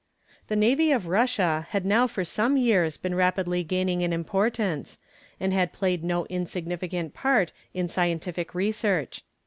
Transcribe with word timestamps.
The 0.47 0.55
navy 0.55 0.91
of 0.91 1.05
Russia 1.05 1.67
had 1.69 1.85
now 1.85 2.07
for 2.07 2.25
some 2.25 2.57
years 2.57 2.97
been 2.97 3.13
rapidly 3.13 3.63
gaining 3.63 4.01
in 4.01 4.11
importance, 4.11 4.97
and 5.39 5.53
had 5.53 5.73
played 5.73 6.03
no 6.03 6.25
insignificant 6.25 7.13
part 7.13 7.53
in 7.75 7.87
scientific 7.87 8.55
research. 8.55 9.23